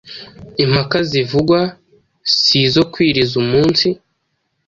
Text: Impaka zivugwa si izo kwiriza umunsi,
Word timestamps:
Impaka 0.63 0.97
zivugwa 1.09 1.59
si 2.37 2.57
izo 2.65 2.83
kwiriza 2.93 3.33
umunsi, 3.43 3.87